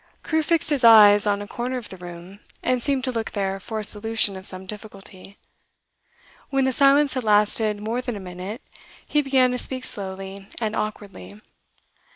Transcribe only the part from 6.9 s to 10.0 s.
had lasted more than a minute, he began to speak